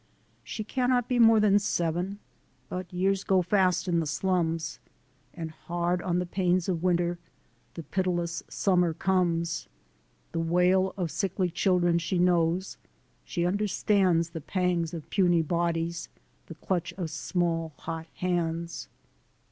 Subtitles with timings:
[0.43, 2.17] She cannot be more than seven,
[2.69, 4.79] But years go fast in the slums;
[5.31, 7.19] And hard on the pains of winter
[7.75, 9.67] The pitiless summer comes;
[10.31, 12.77] The wail of sickly children She knows;
[13.23, 16.09] she understands The pangs of puny bodies,
[16.47, 18.87] The clutch of small, hot hands.